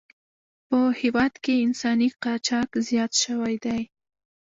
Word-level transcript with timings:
په 0.67 0.79
هېواد 1.01 1.33
کې 1.43 1.53
انساني 1.65 2.09
قاچاق 2.23 2.69
زیات 2.87 3.11
شوی 3.23 3.55
دی. 3.65 3.81